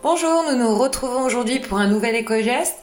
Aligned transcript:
Bonjour, 0.00 0.44
nous 0.48 0.56
nous 0.56 0.76
retrouvons 0.76 1.24
aujourd'hui 1.24 1.58
pour 1.58 1.76
un 1.76 1.88
nouvel 1.88 2.14
éco-geste. 2.14 2.76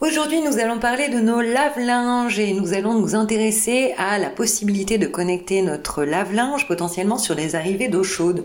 Aujourd'hui, 0.00 0.40
nous 0.40 0.60
allons 0.60 0.78
parler 0.78 1.08
de 1.08 1.18
nos 1.18 1.40
lave-linges 1.40 2.38
et 2.38 2.52
nous 2.52 2.74
allons 2.74 2.94
nous 2.94 3.16
intéresser 3.16 3.92
à 3.98 4.18
la 4.18 4.30
possibilité 4.30 4.96
de 4.96 5.08
connecter 5.08 5.62
notre 5.62 6.04
lave-linge 6.04 6.68
potentiellement 6.68 7.18
sur 7.18 7.34
des 7.34 7.56
arrivées 7.56 7.88
d'eau 7.88 8.04
chaude. 8.04 8.44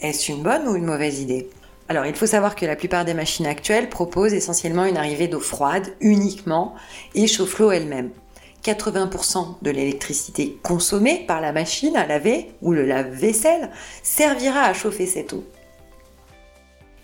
Est-ce 0.00 0.30
une 0.30 0.44
bonne 0.44 0.68
ou 0.68 0.76
une 0.76 0.84
mauvaise 0.84 1.18
idée? 1.18 1.50
Alors, 1.88 2.06
il 2.06 2.14
faut 2.14 2.26
savoir 2.26 2.54
que 2.54 2.64
la 2.64 2.76
plupart 2.76 3.04
des 3.04 3.14
machines 3.14 3.46
actuelles 3.46 3.88
proposent 3.88 4.34
essentiellement 4.34 4.84
une 4.84 4.96
arrivée 4.96 5.26
d'eau 5.26 5.40
froide 5.40 5.96
uniquement 6.00 6.76
et 7.16 7.26
chauffent 7.26 7.58
l'eau 7.58 7.72
elle-même. 7.72 8.10
80% 8.62 9.56
de 9.62 9.70
l'électricité 9.72 10.58
consommée 10.62 11.24
par 11.26 11.40
la 11.40 11.50
machine 11.50 11.96
à 11.96 12.06
laver 12.06 12.52
ou 12.62 12.72
le 12.72 12.86
lave-vaisselle 12.86 13.70
servira 14.04 14.62
à 14.62 14.74
chauffer 14.74 15.06
cette 15.06 15.32
eau. 15.32 15.42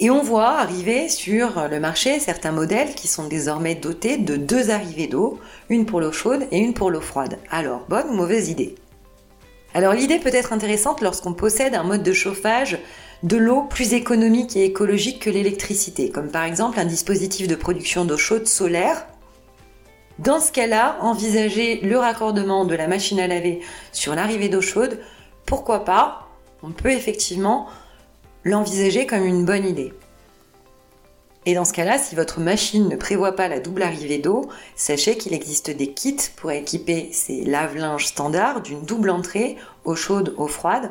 Et 0.01 0.11
on 0.11 0.23
voit 0.23 0.59
arriver 0.59 1.09
sur 1.09 1.69
le 1.69 1.79
marché 1.79 2.19
certains 2.19 2.51
modèles 2.51 2.95
qui 2.95 3.07
sont 3.07 3.29
désormais 3.29 3.77
dotés 3.77 4.17
de 4.17 4.37
deux 4.37 4.71
arrivées 4.71 5.07
d'eau, 5.07 5.39
une 5.69 5.87
pour 5.87 6.01
l'eau 6.01 6.13
chaude 6.13 6.47
et 6.51 6.59
une 6.59 6.75
pour 6.75 6.91
l'eau 6.91 7.01
froide. 7.01 7.39
Alors, 7.51 7.85
bonne 7.89 8.09
ou 8.09 8.15
mauvaise 8.15 8.49
idée? 8.49 8.75
Alors 9.73 9.93
l'idée 9.93 10.19
peut 10.19 10.35
être 10.35 10.53
intéressante 10.53 11.01
lorsqu'on 11.01 11.33
possède 11.33 11.75
un 11.75 11.83
mode 11.83 12.03
de 12.03 12.13
chauffage 12.13 12.79
de 13.23 13.37
l'eau 13.37 13.63
plus 13.63 13.93
économique 13.93 14.57
et 14.57 14.65
écologique 14.65 15.21
que 15.21 15.31
l'électricité, 15.31 16.11
comme 16.11 16.31
par 16.31 16.45
exemple 16.45 16.79
un 16.79 16.85
dispositif 16.85 17.49
de 17.49 17.55
production 17.55 18.05
d'eau 18.05 18.17
chaude 18.17 18.47
solaire. 18.47 19.07
Dans 20.21 20.39
ce 20.39 20.53
cas-là, 20.53 20.99
envisager 21.01 21.81
le 21.81 21.99
raccordement 21.99 22.65
de 22.65 22.75
la 22.77 22.87
machine 22.87 23.19
à 23.19 23.27
laver 23.27 23.63
sur 23.91 24.15
l'arrivée 24.15 24.49
d'eau 24.49 24.61
chaude, 24.61 25.01
pourquoi 25.47 25.85
pas? 25.85 26.29
On 26.63 26.71
peut 26.71 26.93
effectivement 26.93 27.67
l'envisager 28.45 29.07
comme 29.07 29.25
une 29.25 29.45
bonne 29.45 29.67
idée. 29.67 29.93
Et 31.47 31.55
dans 31.55 31.65
ce 31.65 31.73
cas-là, 31.75 31.99
si 31.99 32.15
votre 32.15 32.41
machine 32.41 32.89
ne 32.89 32.97
prévoit 32.97 33.37
pas 33.37 33.49
la 33.49 33.61
double 33.61 33.83
arrivée 33.83 34.19
d'eau, 34.19 34.49
sachez 34.77 35.19
qu'il 35.19 35.35
existe 35.35 35.71
des 35.71 35.93
kits 35.93 36.17
pour 36.37 36.51
équiper 36.51 37.11
ces 37.13 37.45
lave-linges 37.45 38.07
standards 38.07 38.63
d'une 38.63 38.83
double 38.83 39.11
entrée, 39.11 39.57
eau 39.85 39.95
chaude, 39.95 40.35
eau 40.39 40.47
froide. 40.47 40.91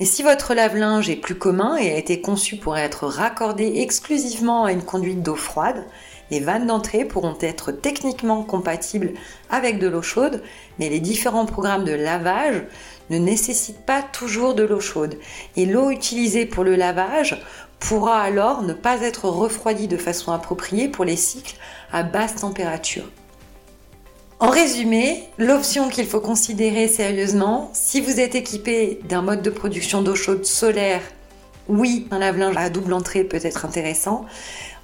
Et 0.00 0.06
si 0.06 0.22
votre 0.22 0.54
lave-linge 0.54 1.10
est 1.10 1.16
plus 1.16 1.34
commun 1.34 1.76
et 1.76 1.92
a 1.92 1.96
été 1.98 2.22
conçu 2.22 2.56
pour 2.56 2.78
être 2.78 3.06
raccordé 3.06 3.80
exclusivement 3.82 4.64
à 4.64 4.72
une 4.72 4.82
conduite 4.82 5.22
d'eau 5.22 5.36
froide, 5.36 5.84
les 6.30 6.40
vannes 6.40 6.66
d'entrée 6.66 7.04
pourront 7.04 7.36
être 7.42 7.70
techniquement 7.70 8.42
compatibles 8.42 9.12
avec 9.50 9.78
de 9.78 9.88
l'eau 9.88 10.00
chaude, 10.00 10.42
mais 10.78 10.88
les 10.88 11.00
différents 11.00 11.44
programmes 11.44 11.84
de 11.84 11.92
lavage 11.92 12.62
ne 13.10 13.18
nécessitent 13.18 13.84
pas 13.84 14.00
toujours 14.00 14.54
de 14.54 14.62
l'eau 14.62 14.80
chaude. 14.80 15.18
Et 15.56 15.66
l'eau 15.66 15.90
utilisée 15.90 16.46
pour 16.46 16.64
le 16.64 16.76
lavage 16.76 17.38
pourra 17.78 18.22
alors 18.22 18.62
ne 18.62 18.72
pas 18.72 19.02
être 19.02 19.28
refroidie 19.28 19.88
de 19.88 19.98
façon 19.98 20.32
appropriée 20.32 20.88
pour 20.88 21.04
les 21.04 21.16
cycles 21.16 21.56
à 21.92 22.04
basse 22.04 22.36
température. 22.36 23.04
En 24.40 24.48
résumé, 24.48 25.28
l'option 25.36 25.90
qu'il 25.90 26.06
faut 26.06 26.20
considérer 26.20 26.88
sérieusement, 26.88 27.70
si 27.74 28.00
vous 28.00 28.20
êtes 28.20 28.34
équipé 28.34 28.98
d'un 29.06 29.20
mode 29.20 29.42
de 29.42 29.50
production 29.50 30.00
d'eau 30.00 30.14
chaude 30.14 30.46
solaire, 30.46 31.02
oui, 31.68 32.08
un 32.10 32.20
lave-linge 32.20 32.56
à 32.56 32.70
double 32.70 32.94
entrée 32.94 33.22
peut 33.22 33.40
être 33.42 33.66
intéressant. 33.66 34.24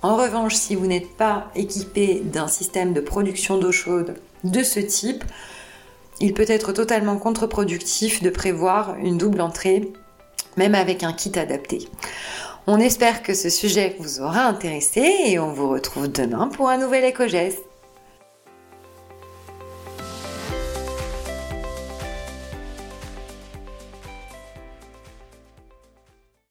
En 0.03 0.17
revanche, 0.17 0.55
si 0.55 0.75
vous 0.75 0.87
n'êtes 0.87 1.17
pas 1.17 1.51
équipé 1.55 2.21
d'un 2.23 2.49
système 2.49 2.93
de 2.93 3.01
production 3.01 3.57
d'eau 3.57 3.73
chaude 3.73 4.17
de 4.45 4.63
ce 4.63 4.79
type, 4.79 5.25
il 6.21 6.35
peut 6.35 6.45
être 6.49 6.73
totalement 6.73 7.17
contre-productif 7.17 8.23
de 8.23 8.29
prévoir 8.29 8.97
une 8.97 9.17
double 9.17 9.41
entrée, 9.41 9.91
même 10.59 10.75
avec 10.75 11.03
un 11.03 11.15
kit 11.15 11.33
adapté. 11.39 11.89
On 12.67 12.79
espère 12.79 13.23
que 13.23 13.33
ce 13.33 13.49
sujet 13.49 13.97
vous 14.01 14.21
aura 14.21 14.43
intéressé 14.43 15.01
et 15.25 15.39
on 15.39 15.55
vous 15.55 15.71
retrouve 15.71 16.09
demain 16.09 16.49
pour 16.49 16.69
un 16.69 16.77
nouvel 16.77 17.05
éco-geste. 17.05 17.63